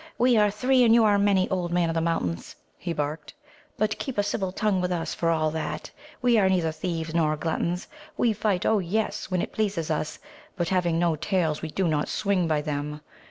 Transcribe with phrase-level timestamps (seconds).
[0.17, 3.35] "We are three, and you are many, Old Man of the Mountains," he barked,
[3.77, 5.91] "but keep a civil tongue with us, for all that.
[6.23, 7.87] We are neither thieves nor gluttons.
[8.17, 10.17] We fight, oh yes, when it pleases us.
[10.55, 13.01] But having no tails, we do not swing by them.